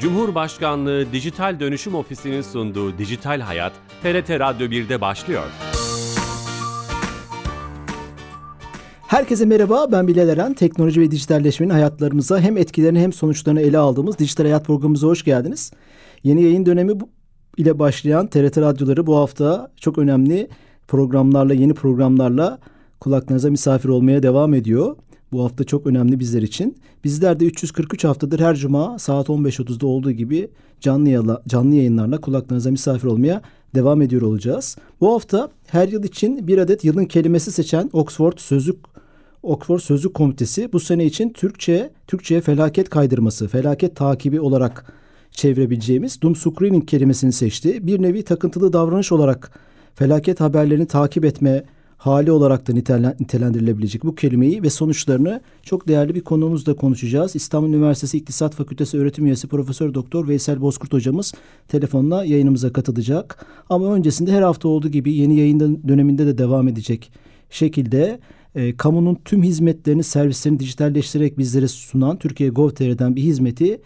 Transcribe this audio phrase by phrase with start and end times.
[0.00, 3.72] Cumhurbaşkanlığı Dijital Dönüşüm Ofisi'nin sunduğu Dijital Hayat,
[4.02, 5.42] TRT Radyo 1'de başlıyor.
[9.06, 10.54] Herkese merhaba, ben Bilal Eren.
[10.54, 15.72] Teknoloji ve dijitalleşmenin hayatlarımıza hem etkilerini hem sonuçlarını ele aldığımız Dijital Hayat programımıza hoş geldiniz.
[16.22, 16.92] Yeni yayın dönemi
[17.56, 20.48] ile başlayan TRT Radyoları bu hafta çok önemli
[20.88, 22.58] programlarla, yeni programlarla
[23.00, 24.96] kulaklarınıza misafir olmaya devam ediyor.
[25.32, 26.76] Bu hafta çok önemli bizler için.
[27.04, 30.48] Bizler de 343 haftadır her cuma saat 15.30'da olduğu gibi
[30.80, 33.42] canlı, yala, canlı yayınlarla kulaklarınıza misafir olmaya
[33.74, 34.76] devam ediyor olacağız.
[35.00, 38.76] Bu hafta her yıl için bir adet yılın kelimesi seçen Oxford Sözlük
[39.42, 44.92] Oxford Sözlük Komitesi bu sene için Türkçe, Türkçe'ye felaket kaydırması, felaket takibi olarak
[45.30, 47.86] çevirebileceğimiz doom screening kelimesini seçti.
[47.86, 49.50] Bir nevi takıntılı davranış olarak
[49.94, 51.64] felaket haberlerini takip etme,
[51.96, 52.72] hali olarak da
[53.20, 57.36] nitelendirilebilecek bu kelimeyi ve sonuçlarını çok değerli bir konuğumuzla konuşacağız.
[57.36, 61.34] İstanbul Üniversitesi İktisat Fakültesi öğretim üyesi Profesör Doktor Veysel Bozkurt hocamız
[61.68, 63.46] telefonla yayınımıza katılacak.
[63.70, 67.12] Ama öncesinde her hafta olduğu gibi yeni yayın döneminde de devam edecek
[67.50, 68.20] şekilde
[68.54, 73.80] e, kamunun tüm hizmetlerini, servislerini dijitalleştirerek bizlere sunan Türkiye Gov.tr'den bir hizmeti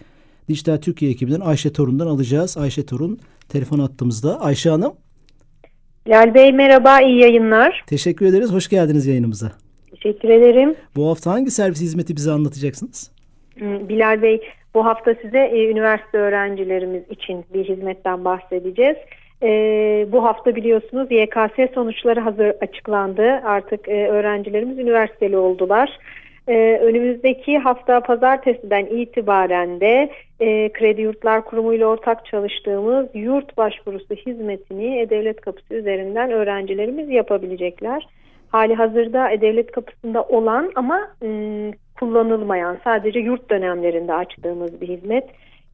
[0.48, 2.56] Dijital Türkiye ekibinden Ayşe Torun'dan alacağız.
[2.56, 4.40] Ayşe Torun telefon attığımızda.
[4.40, 4.92] Ayşe Hanım.
[6.06, 7.84] Bilal Bey merhaba, iyi yayınlar.
[7.86, 9.52] Teşekkür ederiz, hoş geldiniz yayınımıza.
[9.90, 10.74] Teşekkür ederim.
[10.96, 13.12] Bu hafta hangi servis hizmeti bize anlatacaksınız?
[13.58, 14.40] Hmm, Bilal Bey,
[14.74, 18.96] bu hafta size e, üniversite öğrencilerimiz için bir hizmetten bahsedeceğiz.
[19.42, 19.48] E,
[20.12, 23.22] bu hafta biliyorsunuz YKS sonuçları hazır açıklandı.
[23.44, 25.98] Artık e, öğrencilerimiz üniversiteli oldular.
[26.50, 34.14] Ee, önümüzdeki hafta pazartesiden itibaren de e, Kredi Yurtlar Kurumu ile ortak çalıştığımız yurt başvurusu
[34.14, 38.08] hizmetini E-Devlet Kapısı üzerinden öğrencilerimiz yapabilecekler.
[38.48, 45.24] Hali hazırda E-Devlet Kapısı'nda olan ama ım, kullanılmayan sadece yurt dönemlerinde açtığımız bir hizmet.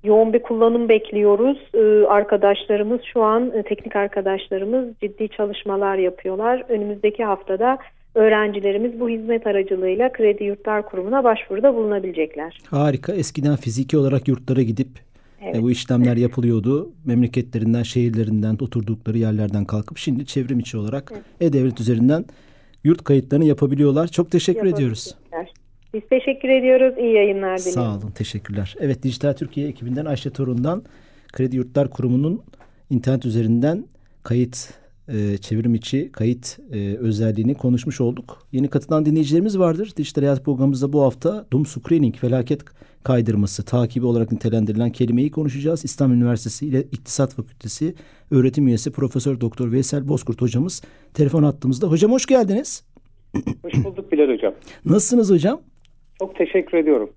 [0.05, 1.59] Yoğun bir kullanım bekliyoruz.
[1.75, 6.65] Ee, arkadaşlarımız şu an e, teknik arkadaşlarımız ciddi çalışmalar yapıyorlar.
[6.69, 7.79] Önümüzdeki haftada
[8.16, 12.59] öğrencilerimiz bu hizmet aracılığıyla Kredi Yurtlar Kurumu'na başvuruda bulunabilecekler.
[12.71, 13.15] Harika.
[13.15, 14.88] Eskiden fiziki olarak yurtlara gidip
[15.43, 15.56] evet.
[15.56, 16.93] e, bu işlemler yapılıyordu.
[17.05, 22.25] Memleketlerinden, şehirlerinden, oturdukları yerlerden kalkıp şimdi çevrim içi olarak e-devlet üzerinden
[22.84, 24.09] yurt kayıtlarını yapabiliyorlar.
[24.09, 25.15] Çok teşekkür ediyoruz.
[25.94, 26.94] Biz teşekkür ediyoruz.
[26.99, 27.82] İyi yayınlar diliyorum.
[27.82, 28.10] Sağ olun.
[28.10, 28.76] Teşekkürler.
[28.81, 30.82] Evet Dijital Türkiye ekibinden Ayşe Torun'dan
[31.32, 32.43] Kredi Yurtlar Kurumu'nun
[32.91, 33.84] internet üzerinden
[34.22, 34.71] kayıt
[35.09, 38.47] e, çevrim içi kayıt e, özelliğini konuşmuş olduk.
[38.53, 39.93] Yeni katılan dinleyicilerimiz vardır.
[39.97, 42.65] Dijital Hayat programımızda bu hafta Doom Screening, felaket
[43.05, 45.84] kaydırması, takibi olarak nitelendirilen kelimeyi konuşacağız.
[45.84, 47.94] İstanbul Üniversitesi ile İktisat Fakültesi
[48.31, 50.83] öğretim üyesi Profesör Doktor Veysel Bozkurt hocamız
[51.15, 51.87] telefon attığımızda.
[51.87, 52.84] Hocam hoş geldiniz.
[53.62, 54.55] Hoş bulduk Bilal hocam.
[54.84, 55.61] Nasılsınız hocam?
[56.19, 57.11] Çok teşekkür ediyorum.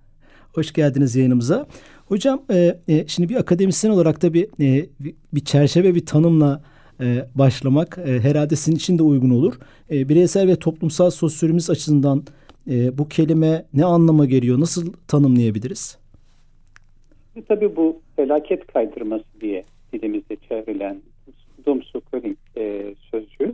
[0.53, 1.67] Hoş geldiniz yayınımıza.
[2.05, 4.85] Hocam e, e, şimdi bir akademisyen olarak da bir, e,
[5.33, 6.63] bir çerçeve bir tanımla
[7.01, 9.53] e, başlamak e, herhalde sizin için de uygun olur.
[9.91, 12.23] E, bireysel ve toplumsal sosyolojimiz açısından
[12.69, 14.59] e, bu kelime ne anlama geliyor?
[14.59, 15.99] Nasıl tanımlayabiliriz?
[17.47, 21.01] Tabii bu felaket kaydırması diye dilimizde çevrilen
[21.65, 23.53] doom scrolling e, sözcüğü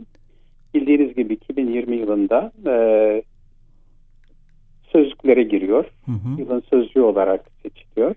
[0.74, 3.22] bildiğiniz gibi 2020 yılında e,
[4.92, 5.84] sözlüklere giriyor.
[6.04, 6.40] Hı hı.
[6.40, 8.14] Yılın sözcüğü olarak seçiliyor.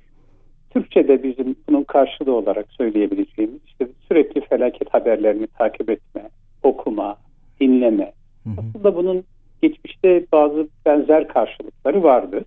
[0.70, 6.30] Türkçe'de bizim bunun karşılığı olarak söyleyebileceğimiz işte sürekli felaket haberlerini takip etme,
[6.64, 7.18] okuma,
[7.62, 8.12] dinleme.
[8.44, 8.54] Hı hı.
[8.60, 9.24] Aslında bunun
[9.62, 12.46] geçmişte bazı benzer karşılıkları vardı.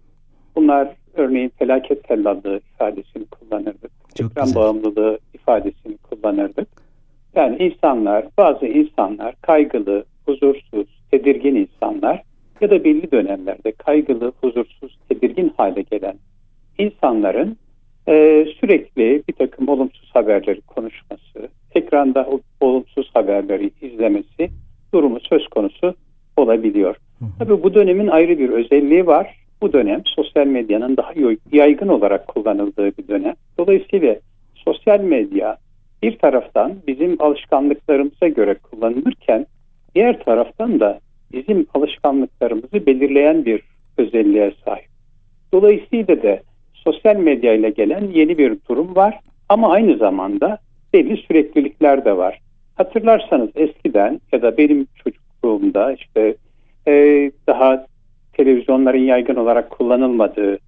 [0.56, 3.90] Bunlar örneğin felaket tellallığı ifadesini kullanırdık.
[4.20, 6.68] Ekran bağımlılığı ifadesini kullanırdık.
[7.34, 12.22] Yani insanlar, bazı insanlar kaygılı, huzursuz, tedirgin insanlar
[12.60, 16.14] ya da belli dönemlerde kaygılı, huzursuz, tedirgin hale gelen
[16.78, 17.56] insanların
[18.08, 24.50] e, sürekli bir takım olumsuz haberleri konuşması, ekranda o olumsuz haberleri izlemesi
[24.94, 25.94] durumu söz konusu
[26.36, 26.96] olabiliyor.
[27.38, 29.36] Tabii bu dönemin ayrı bir özelliği var.
[29.60, 31.12] Bu dönem sosyal medyanın daha
[31.52, 33.34] yaygın olarak kullanıldığı bir dönem.
[33.58, 34.16] Dolayısıyla
[34.54, 35.56] sosyal medya
[36.02, 39.46] bir taraftan bizim alışkanlıklarımıza göre kullanılırken
[39.94, 41.00] diğer taraftan da
[41.32, 43.62] bizim alışkanlıklarımızı belirleyen bir
[43.98, 44.88] özelliğe sahip.
[45.52, 46.38] Dolayısıyla da
[46.84, 50.58] sosyal medya ile gelen yeni bir durum var ama aynı zamanda
[50.94, 52.40] belli süreklilikler de var.
[52.74, 56.34] Hatırlarsanız eskiden ya da benim çocukluğumda işte
[56.88, 56.92] e,
[57.46, 57.86] daha
[58.32, 60.58] televizyonların yaygın olarak kullanılmadığı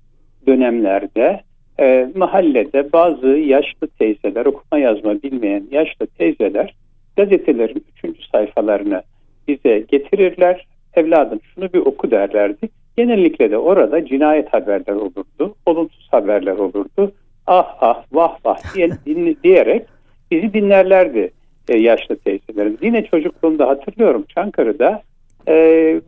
[0.46, 1.40] dönemlerde
[1.80, 6.74] e, mahallede bazı yaşlı teyzeler, okuma yazma bilmeyen yaşlı teyzeler
[7.16, 9.02] gazetelerin üçüncü sayfalarını
[9.48, 10.66] bize getirirler.
[10.94, 12.68] Evladım şunu bir oku derlerdi.
[12.96, 17.12] Genellikle de orada cinayet haberler olurdu, olumsuz haberler olurdu.
[17.46, 18.90] ah ah vah vah diye,
[19.44, 19.86] diyerek
[20.30, 21.30] bizi dinlerlerdi
[21.68, 22.78] e, yaşlı teyzelerimiz.
[22.82, 25.02] Yine çocukluğumda hatırlıyorum Çankırı'da
[25.48, 25.54] e,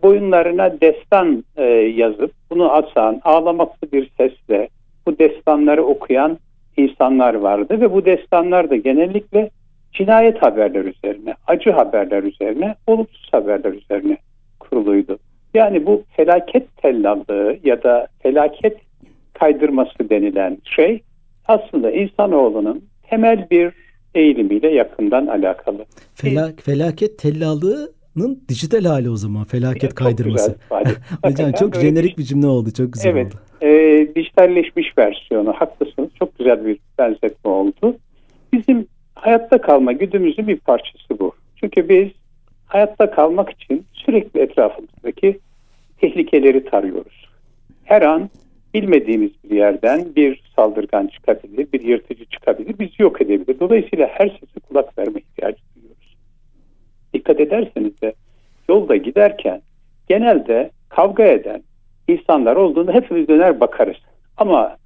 [0.03, 4.69] boyunlarına destan e, yazıp bunu asan ağlamaklı bir sesle
[5.07, 6.39] bu destanları okuyan
[6.77, 9.51] insanlar vardı ve bu destanlar da genellikle
[9.93, 14.17] cinayet haberler üzerine, acı haberler üzerine, olumsuz haberler üzerine
[14.61, 15.19] kuruluydu.
[15.57, 18.77] Yani bu felaket tellallığı ya da felaket
[19.35, 21.03] kaydırması denilen şey
[21.49, 23.73] aslında insanoğlunun temel bir
[24.15, 25.85] eğilimiyle yakından alakalı.
[26.15, 30.57] Felak, felaket tellallığının dijital hali o zaman felaket çok kaydırması.
[31.25, 32.69] Hocam çok jenerik bir cümle oldu.
[32.77, 33.35] Çok güzel evet, oldu.
[33.61, 34.17] Evet.
[34.17, 35.53] Dijitalleşmiş versiyonu.
[35.53, 36.09] Haklısınız.
[36.19, 37.97] Çok güzel bir benzetme oldu.
[38.53, 41.33] Bizim hayatta kalma güdümüzün bir parçası bu.
[41.61, 42.09] Çünkü biz
[42.67, 45.39] hayatta kalmak için sürekli etrafımızdaki
[46.01, 47.29] tehlikeleri tarıyoruz.
[47.85, 48.31] Her an
[48.75, 53.61] bilmediğimiz bir yerden bir saldırgan çıkabilir, bir yırtıcı çıkabilir, bizi yok edebilir.
[53.61, 56.17] Dolayısıyla her sese kulak verme ihtiyacı duyuyoruz.
[57.15, 58.15] Dikkat ederseniz de
[58.69, 59.61] yolda giderken
[60.09, 61.63] genelde kavga eden
[62.09, 63.97] insanlar olduğunda hepimiz döner bakarız.
[64.37, 64.77] Ama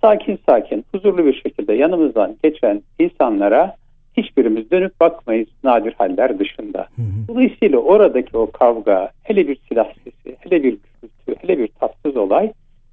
[0.00, 3.76] sakin sakin, huzurlu bir şekilde yanımızdan geçen insanlara
[4.16, 6.88] hiçbirimiz dönüp bakmayız nadir haller dışında.
[7.28, 12.52] Dolayısıyla oradaki o kavga, hele bir silah sesi, hele bir gürültü, hele bir tatsız olay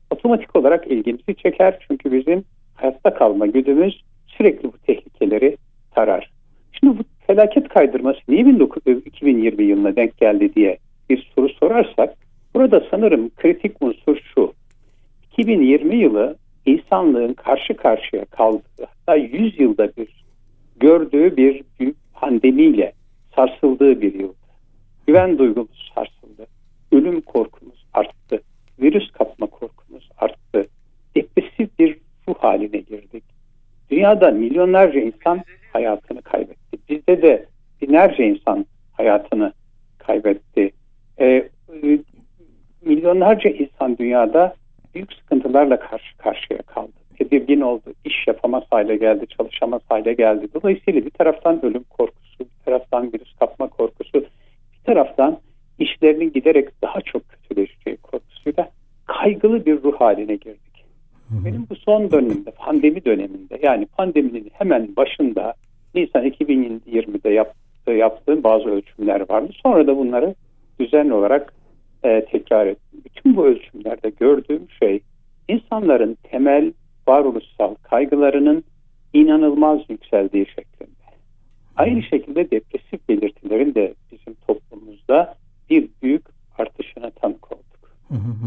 [0.09, 1.77] otomatik olarak ilgimizi çeker.
[1.87, 2.43] Çünkü bizim
[2.75, 5.57] hayatta kalma güdümüz sürekli bu tehlikeleri
[5.95, 6.31] tarar.
[6.79, 8.45] Şimdi bu felaket kaydırması niye
[9.05, 10.77] 2020 yılına denk geldi diye
[11.09, 12.13] bir soru sorarsak
[12.53, 14.53] burada sanırım kritik unsur şu.
[15.31, 16.35] 2020 yılı
[16.65, 20.20] insanlığın karşı karşıya kaldığı hatta 100 yılda bir
[20.81, 21.63] gördüğü bir
[22.13, 22.93] pandemiyle
[23.35, 24.35] sarsıldığı bir yıldı.
[25.07, 26.47] Güven duygumuz sarsıldı.
[26.91, 28.41] Ölüm korkumuz arttı.
[28.81, 30.67] Virüs kapma korkumuz arttı.
[31.15, 31.97] Depresif bir
[32.27, 33.23] ruh haline girdik.
[33.89, 35.41] Dünyada milyonlarca insan
[35.73, 36.77] hayatını kaybetti.
[36.89, 37.45] Bizde de
[37.81, 39.53] binlerce insan hayatını
[39.97, 40.71] kaybetti.
[41.19, 41.49] Ee,
[42.81, 44.55] milyonlarca insan dünyada
[44.95, 47.00] büyük sıkıntılarla karşı karşıya kaldı.
[47.21, 50.47] Tedirgin oldu, iş yapamaz hale geldi, çalışamaz hale geldi.
[50.53, 55.37] Dolayısıyla bir taraftan ölüm korkusu, bir taraftan virüs kapma korkusu, bir taraftan
[55.79, 58.69] işlerinin giderek daha çok kötüleşeceği korkusuyla
[59.05, 60.85] kaygılı bir ruh haline girdik.
[61.29, 65.53] Benim bu son dönemde, pandemi döneminde yani pandeminin hemen başında
[65.95, 69.51] Nisan 2020'de yaptığı, yaptığım bazı ölçümler vardı.
[69.63, 70.35] Sonra da bunları
[70.79, 71.53] düzenli olarak
[72.03, 73.01] e, tekrar ettim.
[73.05, 74.99] Bütün bu ölçümlerde gördüğüm şey
[75.47, 76.71] insanların temel
[77.07, 78.63] varoluşsal kaygılarının
[79.13, 80.91] inanılmaz yükseldiği şeklinde.
[81.75, 85.35] Aynı şekilde depresif belirtilerin de bizim toplumumuzda
[85.69, 86.25] bir büyük
[86.57, 87.95] artışına tanık olduk.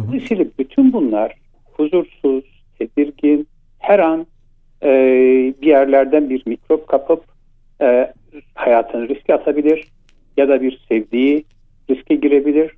[0.06, 1.34] Dolayısıyla bütün bunlar
[1.72, 2.44] huzursuz,
[2.78, 3.48] tedirgin,
[3.78, 4.26] her an
[4.82, 4.88] e,
[5.62, 7.24] bir yerlerden bir mikrop kapıp
[7.80, 8.12] e,
[8.54, 9.88] hayatını riske atabilir
[10.36, 11.44] ya da bir sevdiği
[11.90, 12.72] riske girebilir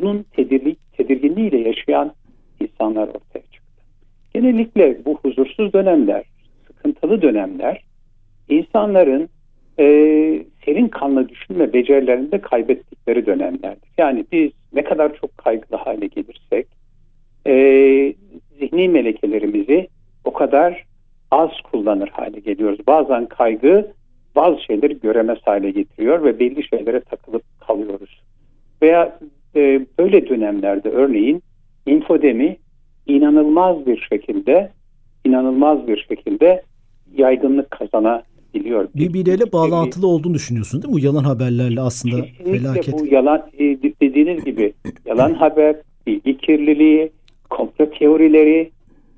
[0.00, 2.12] bunun tedirlik, tedirginliğiyle yaşayan
[2.60, 3.31] insanlar ortaya.
[4.34, 6.24] Genellikle bu huzursuz dönemler,
[6.66, 7.82] sıkıntılı dönemler
[8.48, 9.28] insanların
[9.78, 9.84] e,
[10.64, 13.90] serin kanlı düşünme becerilerinde kaybettikleri dönemlerdir.
[13.98, 16.66] Yani biz ne kadar çok kaygılı hale gelirsek
[17.46, 17.54] e,
[18.58, 19.88] zihni melekelerimizi
[20.24, 20.84] o kadar
[21.30, 22.86] az kullanır hale geliyoruz.
[22.86, 23.92] Bazen kaygı
[24.36, 28.22] bazı şeyleri göremez hale getiriyor ve belli şeylere takılıp kalıyoruz.
[28.82, 29.18] Veya
[29.56, 31.42] e, böyle dönemlerde örneğin
[31.86, 32.56] infodemi
[33.06, 34.70] inanılmaz bir şekilde
[35.24, 36.62] inanılmaz bir şekilde
[37.16, 38.88] yaygınlık kazanabiliyor.
[38.94, 41.00] Birbiriyle bağlantılı olduğunu düşünüyorsun değil mi?
[41.00, 43.00] Bu yalan haberlerle aslında Kesinlikle felaket.
[43.00, 43.64] bu yalan e,
[44.02, 44.72] dediğiniz gibi
[45.06, 47.10] yalan haber, bilgi kirliliği,
[47.50, 48.70] komplo teorileri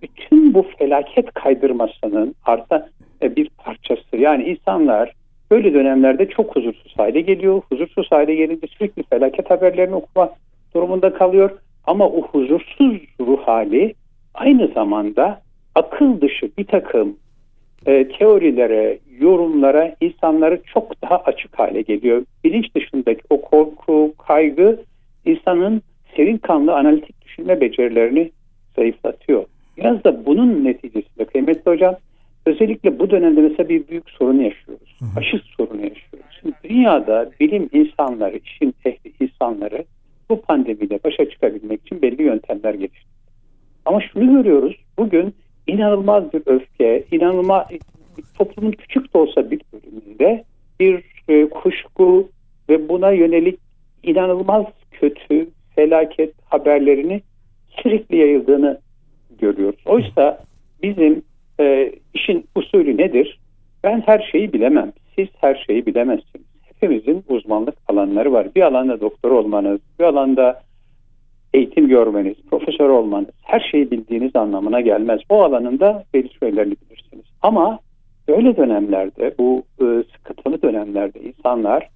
[0.03, 2.89] bütün bu felaket kaydırmasının arta
[3.23, 4.17] e, bir parçası.
[4.17, 5.13] Yani insanlar
[5.51, 7.63] Böyle dönemlerde çok huzursuz hale geliyor.
[7.69, 10.31] Huzursuz hale gelince sürekli felaket haberlerini okuma
[10.75, 11.51] durumunda kalıyor.
[11.87, 13.95] Ama o huzursuz ruh hali
[14.35, 15.43] aynı zamanda
[15.75, 17.17] akıl dışı bir takım
[17.87, 22.25] e, teorilere, yorumlara insanları çok daha açık hale geliyor.
[22.45, 24.81] Bilinç dışındaki o korku, kaygı
[25.25, 25.83] insanın
[26.17, 28.31] serin kanlı analitik düşünme becerilerini
[28.77, 29.45] zayıflatıyor.
[29.77, 31.95] Biraz da bunun neticesinde kıymetli hocam
[32.47, 34.97] Özellikle bu dönemde mesela bir büyük sorun yaşıyoruz.
[35.17, 36.41] Aşı sorunu yaşıyoruz.
[36.41, 39.85] Şimdi dünyada bilim insanları, işin ehli insanları
[40.31, 43.15] bu pandemiyle başa çıkabilmek için belli yöntemler geliştirdi.
[43.85, 44.77] Ama şunu görüyoruz.
[44.99, 45.35] Bugün
[45.67, 47.67] inanılmaz bir öfke, inanılmaz
[48.39, 50.45] toplumun küçük de olsa bir bölümünde
[50.81, 52.29] bir e, kuşku
[52.69, 53.59] ve buna yönelik
[54.03, 57.21] inanılmaz kötü felaket haberlerini
[57.83, 58.81] sürekli yayıldığını
[59.39, 59.81] görüyoruz.
[59.87, 60.45] Oysa
[60.83, 61.23] bizim
[61.61, 63.39] e, işin usulü nedir?
[63.85, 64.93] Ben her şeyi bilemem.
[65.17, 66.47] Siz her şeyi bilemezsiniz.
[66.85, 68.49] Hepimizin uzmanlık alanları var.
[68.57, 70.61] Bir alanda doktor olmanız, bir alanda
[71.55, 75.21] eğitim görmeniz, profesör olmanız her şeyi bildiğiniz anlamına gelmez.
[75.29, 77.25] O alanında belli şeyleri bilirsiniz.
[77.43, 77.79] Ama
[78.29, 79.85] böyle dönemlerde, bu e,
[80.17, 81.89] sıkıntılı dönemlerde insanlar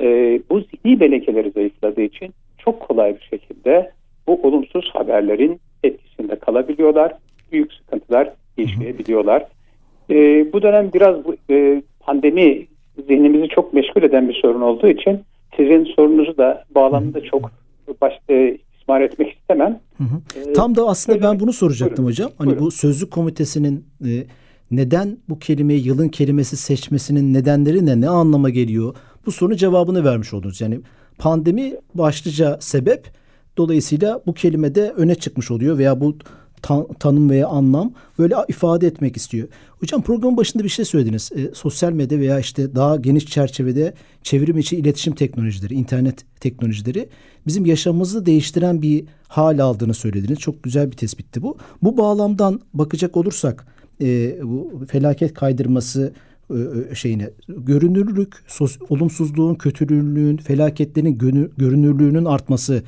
[0.00, 3.90] e, bu zihni belekeleri zayıfladığı için çok kolay bir şekilde
[4.26, 7.12] bu olumsuz haberlerin etkisinde kalabiliyorlar.
[7.52, 9.46] Büyük sıkıntılar yaşayabiliyorlar.
[10.10, 10.16] E,
[10.52, 12.66] bu dönem biraz bu, e, pandemi
[13.08, 15.20] zihnimizi çok meşgul eden bir sorun olduğu için
[15.56, 17.50] sizin sorunuzu da bağlamında çok
[18.00, 19.80] baş, e, istismar etmek istemem.
[19.98, 20.50] Hı hı.
[20.50, 22.30] Ee, Tam da aslında ben bunu soracaktım buyurun, hocam.
[22.38, 22.66] Hani buyurun.
[22.66, 24.10] bu sözlük komitesinin e,
[24.70, 28.94] neden bu kelimeyi yılın kelimesi seçmesinin nedenleri ne, ne anlama geliyor?
[29.26, 30.60] Bu sorunun cevabını vermiş oldunuz.
[30.60, 30.80] Yani
[31.18, 33.04] pandemi başlıca sebep
[33.58, 36.16] dolayısıyla bu kelime de öne çıkmış oluyor veya bu
[36.62, 39.48] tan- tanım veya anlam böyle ifade etmek istiyor.
[39.80, 41.30] Hocam programın başında bir şey söylediniz.
[41.36, 47.08] E, sosyal medya veya işte daha geniş çerçevede çevrim içi iletişim teknolojileri, internet teknolojileri
[47.46, 50.38] bizim yaşamımızı değiştiren bir hal aldığını söylediniz.
[50.38, 51.56] Çok güzel bir tespitti bu.
[51.82, 53.66] Bu bağlamdan bakacak olursak
[54.00, 56.12] e, bu felaket kaydırması
[56.50, 56.54] e,
[56.90, 61.18] e şeyine görünürlük, sos, olumsuzluğun, kötülüğün, felaketlerin
[61.56, 62.82] görünürlüğünün artması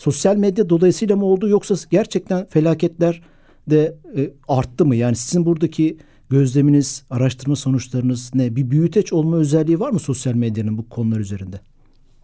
[0.00, 3.22] sosyal medya dolayısıyla mı oldu yoksa gerçekten felaketler
[3.70, 4.96] de e, arttı mı?
[4.96, 5.96] Yani sizin buradaki
[6.30, 8.56] gözleminiz, araştırma sonuçlarınız ne?
[8.56, 11.56] Bir büyüteç olma özelliği var mı sosyal medyanın bu konular üzerinde?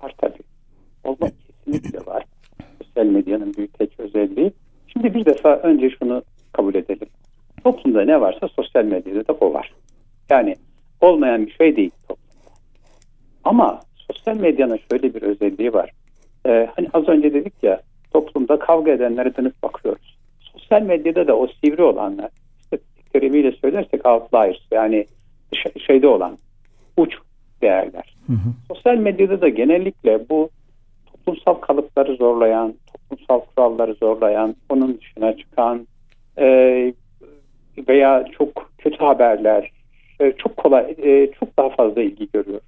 [0.03, 0.43] Var tabii.
[1.05, 2.25] Olmak kesinlikle var.
[2.83, 4.53] Sosyal medyanın büyüteç özelliği.
[4.89, 7.09] Şimdi bir defa önce şunu kabul edelim.
[7.65, 9.75] Toplumda ne varsa sosyal medyada da o var.
[10.31, 10.57] Yani
[11.01, 12.51] olmayan bir şey değil toplumda.
[13.45, 15.91] Ama sosyal medyanın şöyle bir özelliği var.
[16.47, 17.81] Ee, hani az önce dedik ya
[18.13, 20.17] toplumda kavga edenlere dönüp bakıyoruz.
[20.41, 22.31] Sosyal medyada da o sivri olanlar,
[22.63, 22.79] işte
[23.13, 25.07] terimiyle söylersek outliers yani
[25.87, 26.39] şeyde olan
[26.97, 27.15] uç
[27.63, 28.17] değerler.
[28.27, 28.49] Hı hı.
[28.69, 30.51] Sosyal medyada da genellikle bu
[31.07, 35.87] toplumsal kalıpları zorlayan, toplumsal kuralları zorlayan, onun dışına çıkan
[36.39, 36.47] e,
[37.89, 39.71] veya çok kötü haberler
[40.21, 42.61] e, çok kolay, e, çok daha fazla ilgi görüyor.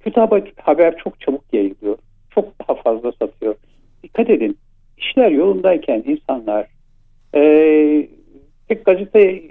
[0.00, 0.20] Kötü
[0.56, 1.98] haber çok çabuk yayılıyor
[2.40, 3.54] çok daha fazla satıyor.
[4.02, 4.58] Dikkat edin
[4.98, 6.66] işler yolundayken insanlar
[7.34, 7.42] e,
[8.68, 9.42] pek gazete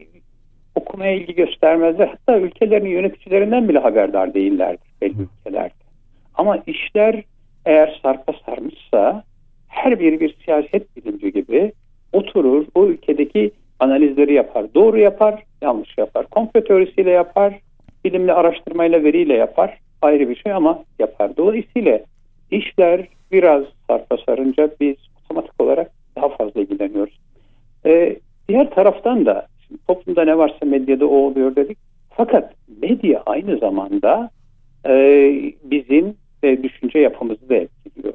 [0.75, 2.07] okumaya ilgi göstermezler.
[2.07, 5.73] Hatta ülkelerin yöneticilerinden bile haberdar değillerdir belli ülkelerde.
[6.35, 7.23] Ama işler
[7.65, 9.23] eğer sarpa sarmışsa
[9.67, 11.71] her biri bir siyaset bilimci gibi
[12.13, 14.65] oturur o ülkedeki analizleri yapar.
[14.75, 16.25] Doğru yapar, yanlış yapar.
[16.25, 17.59] Komplo teorisiyle yapar,
[18.05, 19.77] bilimli araştırmayla, veriyle yapar.
[20.01, 21.37] Ayrı bir şey ama yapar.
[21.37, 21.99] Dolayısıyla
[22.51, 27.19] İşler biraz sarpa sarınca biz otomatik olarak daha fazla ilgileniyoruz.
[27.85, 29.47] Ee, diğer taraftan da
[29.87, 31.77] toplumda ne varsa medyada o oluyor dedik.
[32.09, 34.29] Fakat medya aynı zamanda
[34.85, 34.93] e,
[35.63, 38.13] bizim e, düşünce yapımızı da etkiliyor.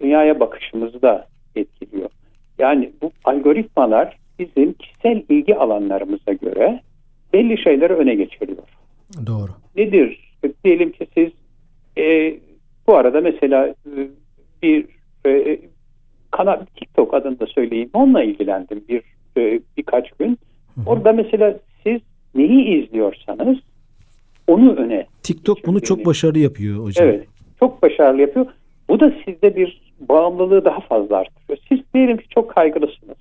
[0.00, 1.26] Dünyaya bakışımızı da
[1.56, 2.10] etkiliyor.
[2.58, 6.80] Yani bu algoritmalar bizim kişisel ilgi alanlarımıza göre
[7.32, 8.62] belli şeyleri öne geçiriyor.
[9.26, 9.50] Doğru.
[9.76, 10.34] Nedir?
[10.64, 11.30] Diyelim ki siz
[11.98, 12.34] e,
[12.86, 14.08] bu arada mesela e,
[14.62, 14.86] bir
[15.26, 15.58] e,
[16.30, 17.90] kanal TikTok adını da söyleyeyim.
[17.92, 19.02] Onunla ilgilendim bir
[19.36, 20.38] e, birkaç gün.
[20.86, 22.00] Orada mesela siz
[22.34, 23.58] neyi izliyorsanız
[24.46, 25.06] onu öne.
[25.22, 27.08] TikTok bunu çok başarılı yapıyor hocam.
[27.08, 27.26] Evet.
[27.60, 28.46] Çok başarılı yapıyor.
[28.88, 31.58] Bu da sizde bir bağımlılığı daha fazla arttırıyor.
[31.68, 33.16] Siz diyelim ki çok kaygılısınız.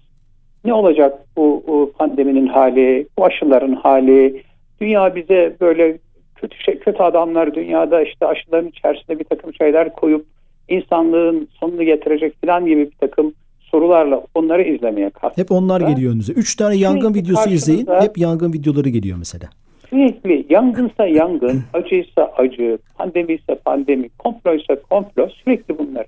[0.66, 4.44] Ne olacak bu, bu pandeminin hali, bu aşıların hali,
[4.82, 5.98] dünya bize böyle
[6.44, 10.26] kötü şey, kötü adamlar dünyada işte aşıların içerisinde bir takım şeyler koyup
[10.70, 15.42] insanlığın sonunu getirecek falan gibi bir takım sorularla onları izlemeye kalktı.
[15.42, 16.34] Hep onlar geliyor önünüze.
[16.34, 17.88] Üç tane yangın videosu izleyin.
[18.00, 19.50] Hep yangın videoları geliyor mesela.
[19.90, 26.06] Sürekli yangınsa yangın, acıysa acı, pandemi ise pandemi, komplo ise komplo sürekli bunlar.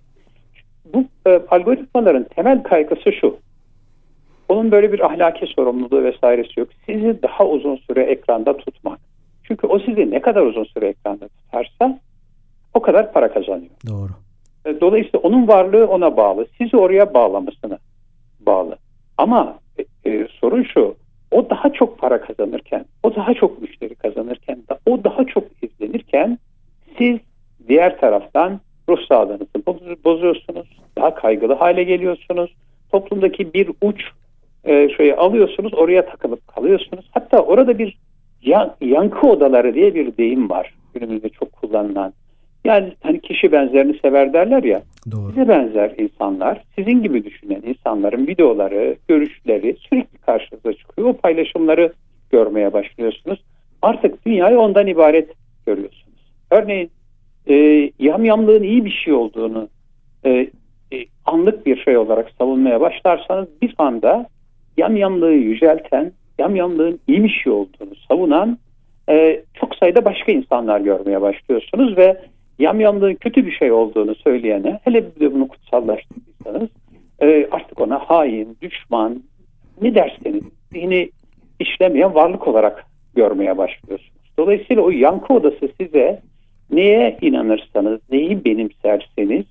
[0.93, 3.37] Bu e, algoritmaların temel kaygısı şu.
[4.49, 6.69] Onun böyle bir ahlaki sorumluluğu vesairesi yok.
[6.85, 8.99] Sizi daha uzun süre ekranda tutmak.
[9.75, 11.99] O sizi ne kadar uzun süre ekranda tutarsa
[12.73, 13.71] o kadar para kazanıyor.
[13.87, 14.11] Doğru.
[14.65, 16.47] E, dolayısıyla onun varlığı ona bağlı.
[16.57, 17.77] Sizi oraya bağlamasına
[18.39, 18.77] bağlı.
[19.17, 20.95] Ama e, e, sorun şu.
[21.31, 26.39] O daha çok para kazanırken, o daha çok müşteri kazanırken, o daha çok izlenirken
[26.97, 27.17] siz
[27.67, 29.65] diğer taraftan ruh sağlığınızı
[30.05, 30.67] bozuyorsunuz.
[30.97, 32.55] Daha kaygılı hale geliyorsunuz.
[32.91, 34.01] Toplumdaki bir uç
[34.63, 37.05] e, şeyi alıyorsunuz, oraya takılıp kalıyorsunuz.
[37.11, 37.97] Hatta orada bir
[38.81, 42.13] yankı odaları diye bir deyim var günümüzde çok kullanılan.
[42.65, 44.81] Yani hani kişi benzerini sever derler ya.
[45.11, 45.29] Doğru.
[45.29, 51.07] Size benzer insanlar, sizin gibi düşünen insanların videoları, görüşleri sürekli karşınıza çıkıyor.
[51.09, 51.93] O paylaşımları
[52.31, 53.39] görmeye başlıyorsunuz.
[53.81, 55.29] Artık dünyayı ondan ibaret
[55.65, 56.31] görüyorsunuz.
[56.51, 56.91] Örneğin
[57.47, 57.55] e,
[57.99, 59.69] yamyamlığın iyi bir şey olduğunu
[60.25, 60.29] e,
[60.93, 64.25] e, anlık bir şey olarak savunmaya başlarsanız bir anda
[64.77, 68.57] yamyamlığı yücelten, yamyamlığın iyi bir şey olduğunu savunan
[69.09, 72.21] e, çok sayıda başka insanlar görmeye başlıyorsunuz ve
[72.59, 76.69] yamyamlığın kötü bir şey olduğunu söyleyene, hele bir de bunu kutsallaştırdıysanız
[77.21, 79.23] e, artık ona hain, düşman,
[79.81, 81.09] ne derseniz dini
[81.59, 84.11] işlemeyen varlık olarak görmeye başlıyorsunuz.
[84.37, 86.21] Dolayısıyla o yankı odası size
[86.71, 89.45] neye inanırsanız, neyi benimserseniz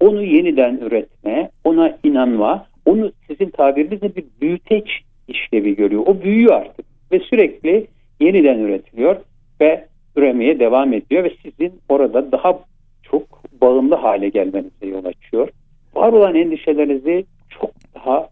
[0.00, 4.88] onu yeniden üretme, ona inanma, onu sizin tabirinizle bir büyüteç
[5.28, 6.02] işlevi görüyor.
[6.06, 7.86] O büyüyor artık ve sürekli
[8.20, 9.16] yeniden üretiliyor
[9.60, 9.84] ve
[10.16, 12.58] üremeye devam ediyor ve sizin orada daha
[13.02, 15.48] çok bağımlı hale gelmenize yol açıyor.
[15.94, 17.24] Var olan endişelerinizi
[17.60, 18.28] çok daha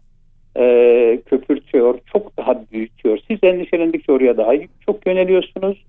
[0.57, 3.19] e, köpürtüyor, çok daha büyütüyor.
[3.27, 4.53] Siz endişelendikçe oraya daha
[4.85, 5.85] çok yöneliyorsunuz.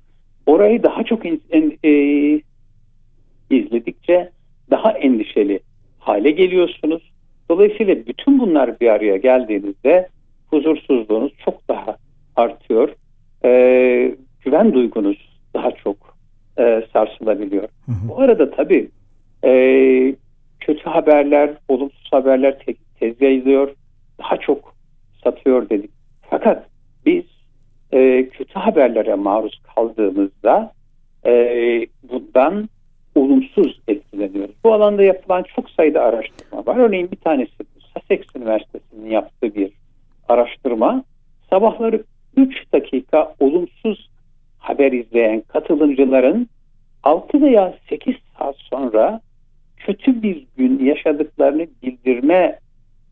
[0.47, 1.91] Orayı daha çok in, en, e,
[3.51, 4.31] izledikçe
[4.71, 5.61] daha endişeli
[5.99, 7.13] hale geliyorsunuz.
[7.51, 10.09] Dolayısıyla bütün bunlar bir araya geldiğinizde
[10.55, 11.97] huzursuzluğunuz çok daha
[12.37, 12.89] artıyor.
[13.45, 13.51] E,
[14.41, 15.97] güven duygunuz daha çok
[16.59, 17.63] e, sarsılabiliyor.
[17.63, 18.09] Hı hı.
[18.09, 18.89] Bu arada tabii
[19.45, 19.53] e,
[20.61, 23.75] kötü haberler, olumsuz haberler te- tez yayılıyor.
[24.19, 24.75] Daha çok
[25.25, 25.91] satıyor dedik.
[26.31, 26.67] Fakat
[27.07, 27.25] biz
[27.93, 30.73] e, kötü haberlere maruz kaldığımızda
[31.27, 31.33] e,
[32.03, 32.69] bundan
[33.15, 34.55] olumsuz etkileniyoruz.
[34.65, 36.77] Bu alanda yapılan çok sayıda araştırma var.
[36.77, 39.73] Örneğin bir tanesi Sussex Üniversitesi'nin yaptığı bir
[40.29, 41.05] araştırma.
[41.51, 42.05] Sabahları
[42.37, 44.11] 3 dakika olumsuz
[44.59, 46.49] haber izleyen katılımcıların
[47.03, 49.21] 6 veya 8 saat sonra
[49.77, 52.59] kötü bir gün yaşadıklarını bildirme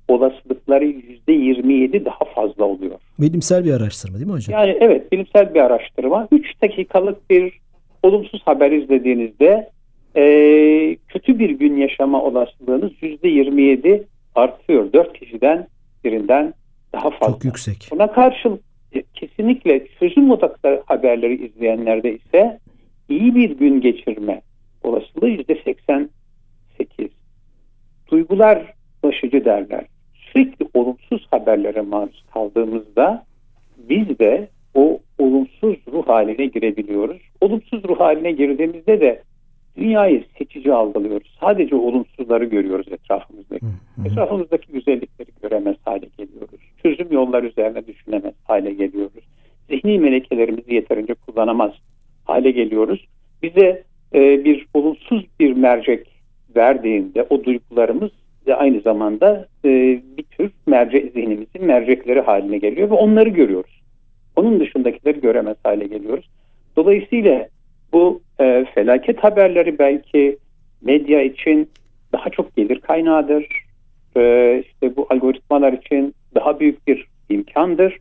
[0.08, 2.98] olasılıkları %27 daha fazla oluyor.
[3.18, 4.60] Bilimsel bir araştırma değil mi hocam?
[4.60, 6.28] Yani evet bilimsel bir araştırma.
[6.32, 7.52] 3 dakikalık bir
[8.02, 9.70] olumsuz haber izlediğinizde
[10.16, 10.22] e,
[11.08, 14.02] kötü bir gün yaşama olasılığınız %27
[14.34, 14.92] artıyor.
[14.92, 15.66] 4 kişiden
[16.04, 16.54] birinden
[16.92, 17.32] daha fazla.
[17.32, 17.88] Çok yüksek.
[17.90, 18.60] Buna karşılık
[18.92, 22.58] e, kesinlikle çözüm odaklı haberleri izleyenlerde ise
[23.08, 24.42] iyi bir gün geçirme
[24.82, 26.08] olasılığı %88.
[28.10, 29.84] Duygular başıcı derler.
[30.14, 33.24] Sürekli olumsuz haberlere maruz kaldığımızda
[33.88, 37.22] biz de o olumsuz ruh haline girebiliyoruz.
[37.40, 39.22] Olumsuz ruh haline girdiğimizde de
[39.76, 41.36] dünyayı seçici algılıyoruz.
[41.40, 43.66] Sadece olumsuzları görüyoruz etrafımızdaki.
[43.66, 44.08] Hı hı.
[44.08, 46.60] Etrafımızdaki güzellikleri göremez hale geliyoruz.
[46.82, 49.24] Çözüm yolları üzerine düşünemez hale geliyoruz.
[49.70, 51.72] Zihni melekelerimizi yeterince kullanamaz
[52.24, 53.06] hale geliyoruz.
[53.42, 53.82] Bize
[54.14, 56.06] e, bir olumsuz bir mercek
[56.56, 58.10] verdiğinde o duygularımız
[58.46, 59.68] de aynı zamanda e,
[60.16, 63.82] bir tür merce zihnimizin mercekleri haline geliyor ve onları görüyoruz.
[64.36, 66.28] Onun dışındakileri göremez hale geliyoruz.
[66.76, 67.48] Dolayısıyla
[67.92, 70.38] bu e, felaket haberleri belki
[70.82, 71.70] medya için
[72.12, 73.46] daha çok gelir kaynağıdır.
[74.16, 77.98] E, işte bu algoritmalar için daha büyük bir imkandır.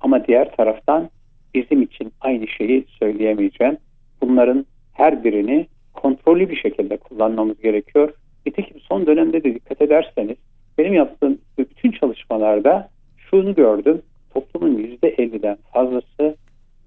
[0.00, 1.10] Ama diğer taraftan
[1.54, 3.76] bizim için aynı şeyi söyleyemeyeceğim.
[4.20, 8.12] Bunların her birini kontrollü bir şekilde kullanmamız gerekiyor.
[8.46, 10.36] Nitekim son dönemde de dikkat ederseniz
[10.78, 14.02] benim yaptığım bütün çalışmalarda şunu gördüm.
[14.34, 16.36] Toplumun %50'den fazlası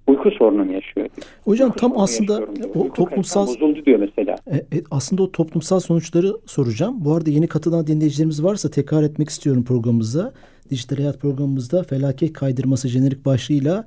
[0.07, 1.07] uyku sorununu yaşıyor.
[1.43, 2.41] Hocam uyku tam aslında
[2.75, 4.35] o toplumsal bozuldu diyor mesela.
[4.51, 6.95] E, e, aslında o toplumsal sonuçları soracağım.
[7.05, 10.33] Bu arada yeni katılan dinleyicilerimiz varsa tekrar etmek istiyorum programımıza.
[10.69, 13.85] Dijital Hayat programımızda felaket kaydırması jenerik başlığıyla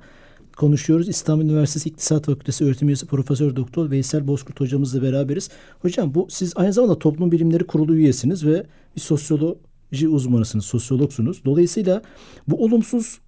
[0.57, 1.09] konuşuyoruz.
[1.09, 5.49] İstanbul Üniversitesi İktisat Fakültesi öğretim üyesi Profesör Doktor Veysel Bozkurt hocamızla beraberiz.
[5.81, 8.63] Hocam bu siz aynı zamanda toplum bilimleri kurulu üyesiniz ve
[8.95, 11.45] bir sosyoloji uzmanısınız, sosyologsunuz.
[11.45, 12.01] Dolayısıyla
[12.47, 13.19] bu olumsuz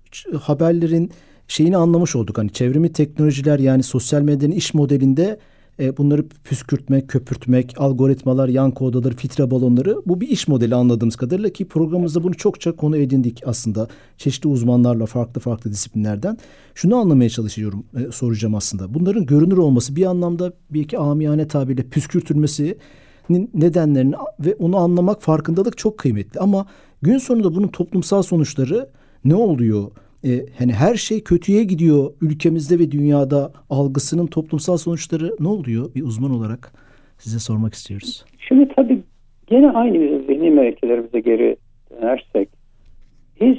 [0.41, 1.11] haberlerin
[1.47, 2.37] şeyini anlamış olduk.
[2.37, 5.39] Hani çevrimi teknolojiler yani sosyal medyanın iş modelinde
[5.79, 11.49] e, bunları püskürtmek, köpürtmek, algoritmalar, yankı odaları, filtre balonları bu bir iş modeli anladığımız kadarıyla
[11.49, 13.87] ki programımızda bunu çokça konu edindik aslında.
[14.17, 16.37] Çeşitli uzmanlarla farklı farklı disiplinlerden.
[16.75, 18.93] Şunu anlamaya çalışıyorum, e, soracağım aslında.
[18.93, 22.77] Bunların görünür olması bir anlamda bir iki amiyane tabirle püskürtülmesi
[23.53, 26.39] nedenlerini ve onu anlamak farkındalık çok kıymetli.
[26.39, 26.65] Ama
[27.01, 28.89] gün sonunda bunun toplumsal sonuçları
[29.25, 29.91] ne oluyor?
[30.25, 36.03] E, hani her şey kötüye gidiyor ülkemizde ve dünyada algısının toplumsal sonuçları ne oluyor bir
[36.03, 36.71] uzman olarak
[37.17, 38.25] size sormak istiyoruz.
[38.39, 39.01] Şimdi tabii
[39.47, 41.57] gene aynı zihni melekelerimize geri
[41.91, 42.49] dönersek
[43.41, 43.57] biz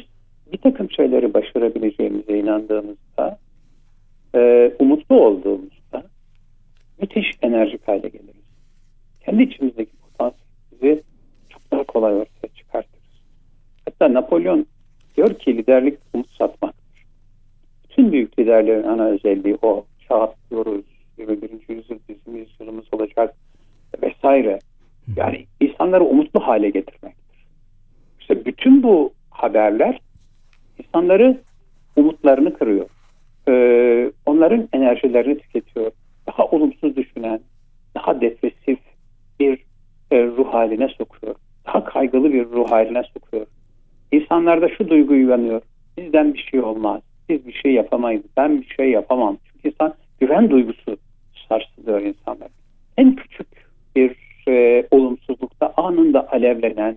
[0.53, 3.39] bir takım şeyleri başarabileceğimize inandığımızda
[4.35, 6.03] e, umutlu olduğumuzda
[7.01, 8.45] müthiş enerjik hale geliriz.
[9.25, 11.03] Kendi içimizdeki potansiyeli
[11.49, 13.05] çok daha kolay ortaya çıkartırız.
[13.85, 14.67] Hatta Napolyon
[15.17, 16.31] diyor ki liderlik umut
[18.55, 19.85] liderlerin ana özelliği o.
[20.09, 20.85] Çağ atlıyoruz,
[21.19, 21.51] 21.
[21.69, 23.35] yüzyıl bizim yüzyılımız olacak
[24.03, 24.59] vesaire.
[25.17, 27.47] Yani insanları umutlu hale getirmektir.
[28.21, 30.01] İşte bütün bu haberler
[30.79, 31.41] insanları
[31.97, 32.87] umutlarını kırıyor.
[33.49, 35.91] Ee, onların enerjilerini tüketiyor.
[36.27, 37.41] Daha olumsuz düşünen,
[37.95, 38.79] daha depresif
[39.41, 39.59] bir
[40.11, 41.35] e, ruh haline sokuyor.
[41.67, 43.47] Daha kaygılı bir ruh haline sokuyor.
[44.13, 45.63] İnsanlarda şu duygu uyanıyor.
[45.99, 47.03] Bizden bir şey olmaz.
[47.29, 48.23] Biz bir şey yapamayız.
[48.37, 49.39] Ben bir şey yapamam.
[49.45, 50.97] Çünkü insan güven duygusu
[51.49, 52.49] sarsılıyor insanlar.
[52.99, 53.47] En küçük
[53.97, 54.17] bir
[54.49, 56.97] e, olumsuzlukta anında alevlenen,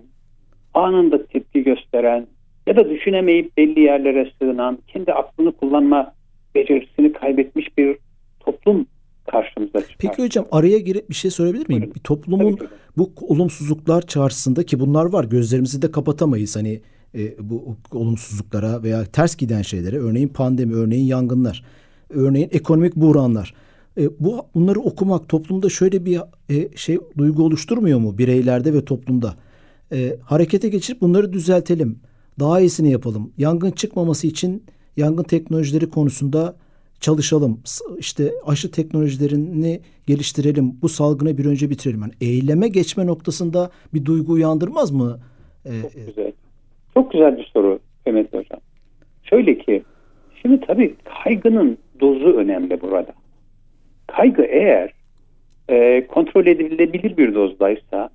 [0.74, 2.26] anında tepki gösteren
[2.66, 6.12] ya da düşünemeyip belli yerlere sığınan, kendi aklını kullanma
[6.54, 7.96] becerisini kaybetmiş bir
[8.40, 8.86] toplum
[9.26, 9.96] karşımıza çıkar.
[9.98, 11.92] Peki hocam araya girip bir şey sorabilir miyim?
[11.94, 12.58] Bir toplumun
[12.96, 16.80] bu olumsuzluklar çağrısında ki bunlar var gözlerimizi de kapatamayız hani
[17.14, 21.64] e, bu olumsuzluklara veya ters giden şeylere örneğin pandemi, örneğin yangınlar,
[22.10, 23.54] örneğin ekonomik buhranlar.
[23.98, 29.34] E, bu bunları okumak toplumda şöyle bir e, şey duygu oluşturmuyor mu bireylerde ve toplumda?
[29.92, 31.98] E, harekete geçirip bunları düzeltelim.
[32.40, 33.32] Daha iyisini yapalım.
[33.38, 34.62] Yangın çıkmaması için
[34.96, 36.56] yangın teknolojileri konusunda
[37.00, 37.60] çalışalım.
[37.98, 40.82] İşte aşı teknolojilerini geliştirelim.
[40.82, 42.00] Bu salgını bir önce bitirelim.
[42.00, 45.20] Yani eyleme geçme noktasında bir duygu uyandırmaz mı?
[45.66, 46.32] Ee, Çok güzel.
[46.98, 48.60] Çok güzel bir soru Mehmet Hocam.
[49.22, 49.82] Şöyle ki
[50.42, 53.12] şimdi tabii kaygının dozu önemli burada.
[54.06, 54.92] Kaygı eğer
[55.68, 58.10] e, kontrol edilebilir bir dozdaysa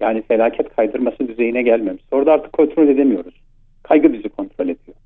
[0.00, 2.02] yani felaket kaydırması düzeyine gelmemiş.
[2.10, 3.34] Orada artık kontrol edemiyoruz.
[3.82, 4.96] Kaygı bizi kontrol ediyor.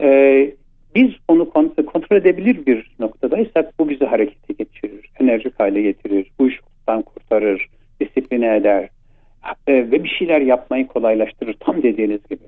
[0.00, 0.50] E,
[0.94, 7.68] biz onu kontrol edebilir bir noktadaysak bu bizi harekete geçirir, enerjik hale getirir, uyuşukluktan kurtarır,
[8.00, 8.88] disipline eder
[9.66, 12.44] e, ve bir şeyler yapmayı kolaylaştırır tam dediğiniz gibi.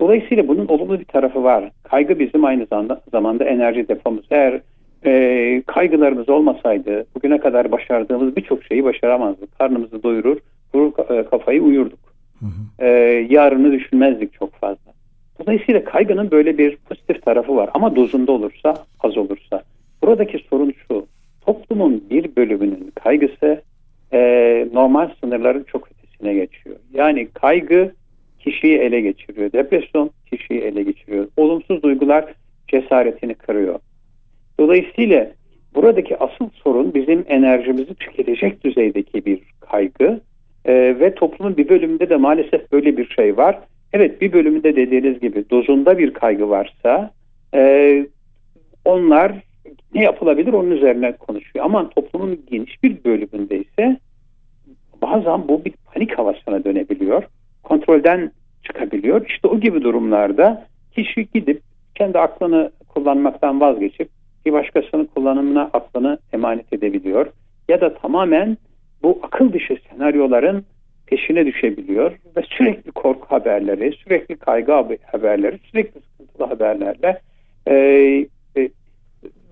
[0.00, 1.70] Dolayısıyla bunun olumlu bir tarafı var.
[1.82, 4.26] Kaygı bizim aynı zamanda, zamanda enerji depomuz.
[4.30, 4.60] Eğer
[5.04, 9.58] e, kaygılarımız olmasaydı bugüne kadar başardığımız birçok şeyi başaramazdık.
[9.58, 10.36] Karnımızı doyurur,
[10.74, 11.98] vurur e, kafayı uyurduk.
[12.40, 12.86] Hı hı.
[12.86, 12.88] E,
[13.30, 14.92] yarını düşünmezdik çok fazla.
[15.40, 19.62] Dolayısıyla kaygının böyle bir pozitif tarafı var ama dozunda olursa, az olursa.
[20.02, 21.06] Buradaki sorun şu,
[21.46, 23.62] toplumun bir bölümünün kaygısı
[24.12, 24.20] e,
[24.72, 26.76] normal sınırların çok ötesine geçiyor.
[26.92, 27.92] Yani kaygı
[28.38, 32.24] kişiyi ele geçiriyor, depresyon kişiyi ele geçiriyor, olumsuz duygular
[32.68, 33.78] cesaretini kırıyor.
[34.60, 35.30] Dolayısıyla
[35.74, 40.20] buradaki asıl sorun bizim enerjimizi tüketecek düzeydeki bir kaygı
[40.64, 43.58] e, ve toplumun bir bölümünde de maalesef böyle bir şey var.
[43.92, 47.10] Evet bir bölümünde dediğiniz gibi dozunda bir kaygı varsa
[47.54, 48.06] e,
[48.84, 49.32] onlar
[49.94, 51.64] ne yapılabilir onun üzerine konuşuyor.
[51.64, 53.96] Ama toplumun geniş bir bölümünde ise
[55.02, 57.22] bazen bu bir panik havasına dönebiliyor.
[57.70, 58.30] Kontrolden
[58.62, 59.26] çıkabiliyor.
[59.28, 61.62] İşte o gibi durumlarda kişi gidip
[61.94, 64.08] kendi aklını kullanmaktan vazgeçip
[64.46, 67.26] bir başkasının kullanımına aklını emanet edebiliyor.
[67.68, 68.56] Ya da tamamen
[69.02, 70.64] bu akıl dışı senaryoların
[71.06, 74.72] peşine düşebiliyor ve sürekli korku haberleri, sürekli kaygı
[75.12, 77.20] haberleri, sürekli sıkıntılı haberlerle
[77.66, 77.74] e,
[78.56, 78.70] e,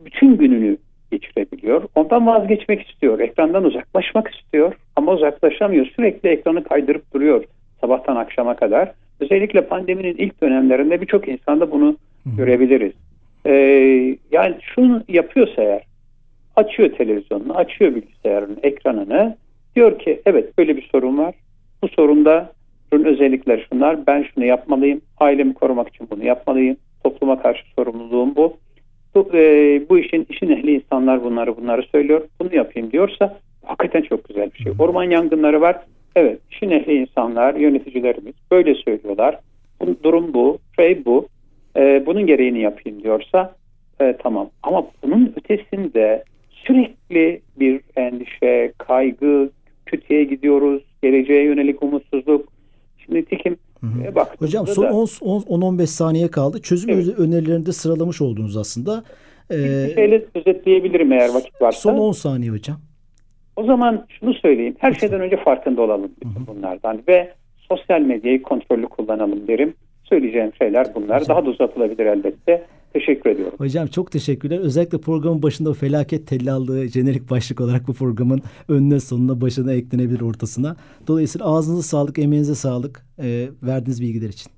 [0.05, 0.77] bütün gününü
[1.11, 1.83] geçirebiliyor.
[1.95, 3.19] Ondan vazgeçmek istiyor.
[3.19, 5.87] Ekrandan uzaklaşmak istiyor ama uzaklaşamıyor.
[5.87, 7.45] Sürekli ekranı kaydırıp duruyor
[7.81, 8.93] sabahtan akşama kadar.
[9.21, 12.37] Özellikle pandeminin ilk dönemlerinde birçok insanda bunu Hı.
[12.37, 12.93] görebiliriz.
[13.47, 13.53] Ee,
[14.31, 15.83] yani şunu yapıyorsa eğer
[16.57, 19.37] açıyor televizyonunu, açıyor bilgisayarın ekranını
[19.77, 21.35] diyor ki evet böyle bir sorun var.
[21.83, 22.53] Bu sorunda
[22.91, 24.07] sorun özellikleri şunlar.
[24.07, 25.01] Ben şunu yapmalıyım.
[25.19, 26.77] Ailemi korumak için bunu yapmalıyım.
[27.05, 28.57] Topluma karşı sorumluluğum bu.
[29.15, 29.41] Bu, e,
[29.89, 32.21] bu işin işin ehli insanlar bunları bunları söylüyor.
[32.41, 34.73] Bunu yapayım diyorsa hakikaten çok güzel bir şey.
[34.79, 35.77] Orman yangınları var.
[36.17, 39.39] Evet işin ehli insanlar, yöneticilerimiz böyle söylüyorlar.
[39.81, 41.29] Bu, durum bu, şey bu.
[41.77, 43.55] E, bunun gereğini yapayım diyorsa
[44.01, 44.51] e, tamam.
[44.63, 49.51] Ama bunun ötesinde sürekli bir endişe, kaygı,
[49.87, 52.49] kötüye gidiyoruz, geleceğe yönelik umutsuzluk.
[52.99, 53.57] Şimdi nitekim
[54.05, 54.41] e, bak.
[54.41, 56.63] Hocam son 10-15 saniye kaldı.
[56.63, 57.19] Çözüm evet.
[57.19, 59.05] önerilerini de sıralamış oldunuz aslında.
[59.51, 61.81] Ee, bir şeyle özetleyebilirim eğer vakit varsa.
[61.81, 62.81] Son 10 saniye hocam.
[63.59, 64.77] O zaman şunu söyleyeyim.
[64.79, 66.11] Her şeyden önce farkında olalım
[66.47, 67.33] bunlardan ve
[67.69, 69.75] sosyal medyayı kontrollü kullanalım derim.
[70.05, 71.21] Söyleyeceğim şeyler bunlar.
[71.21, 71.37] Hocam.
[71.37, 72.65] Daha da uzatılabilir elbette.
[72.93, 73.55] Teşekkür ediyorum.
[73.59, 74.59] Hocam çok teşekkürler.
[74.59, 80.21] Özellikle programın başında o felaket tellallığı jenerik başlık olarak bu programın önüne sonuna başına eklenebilir
[80.21, 80.77] ortasına.
[81.07, 84.58] Dolayısıyla ağzınıza sağlık, emeğinize sağlık e, verdiğiniz bilgiler için.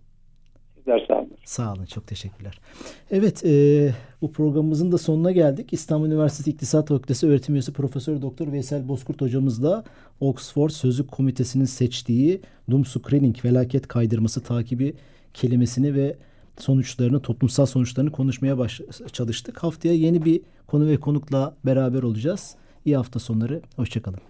[1.51, 1.85] Sağ olun.
[1.85, 2.61] Çok teşekkürler.
[3.11, 5.73] Evet e, bu programımızın da sonuna geldik.
[5.73, 9.85] İstanbul Üniversitesi İktisat Fakültesi öğretim üyesi Profesör Doktor Veysel Bozkurt hocamızla
[10.21, 14.95] Oxford Sözlük Komitesi'nin seçtiği Doom Screening felaket kaydırması takibi
[15.35, 16.17] kelimesini ve
[16.59, 18.81] sonuçlarını, toplumsal sonuçlarını konuşmaya baş
[19.13, 19.63] çalıştık.
[19.63, 22.55] Haftaya yeni bir konu ve konukla beraber olacağız.
[22.85, 23.63] İyi hafta sonları.
[23.77, 24.30] Hoşçakalın.